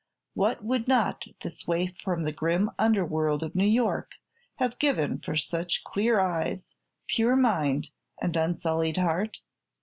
What 0.33 0.63
would 0.65 0.87
not 0.87 1.25
this 1.43 1.67
waif 1.67 1.95
from 1.99 2.23
the 2.23 2.31
grim 2.31 2.71
underworld 2.79 3.43
of 3.43 3.53
New 3.53 3.67
York 3.67 4.13
have 4.55 4.79
given 4.79 5.19
for 5.19 5.35
such 5.35 5.83
clear 5.83 6.19
eyes, 6.19 6.69
pure 7.05 7.35
mind 7.35 7.91
and 8.19 8.35
unsullied 8.35 8.97
heart? 8.97 9.41